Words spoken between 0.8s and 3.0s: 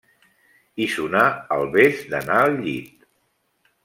I sonà el bes d'anar al llit.